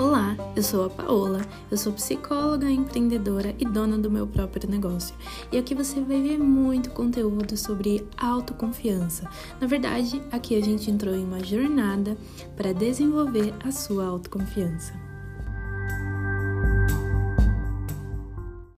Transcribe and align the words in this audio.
Olá, 0.00 0.34
Eu 0.56 0.62
sou 0.62 0.86
a 0.86 0.88
Paola, 0.88 1.42
eu 1.70 1.76
sou 1.76 1.92
psicóloga, 1.92 2.70
empreendedora 2.70 3.54
e 3.58 3.66
dona 3.66 3.98
do 3.98 4.10
meu 4.10 4.26
próprio 4.26 4.66
negócio. 4.66 5.14
E 5.52 5.58
aqui 5.58 5.74
você 5.74 6.00
vai 6.00 6.22
ver 6.22 6.38
muito 6.38 6.88
conteúdo 6.92 7.54
sobre 7.54 8.08
autoconfiança. 8.16 9.28
Na 9.60 9.66
verdade, 9.66 10.22
aqui 10.32 10.56
a 10.56 10.64
gente 10.64 10.90
entrou 10.90 11.14
em 11.14 11.22
uma 11.22 11.44
jornada 11.44 12.16
para 12.56 12.72
desenvolver 12.72 13.52
a 13.62 13.70
sua 13.70 14.06
autoconfiança. 14.06 15.09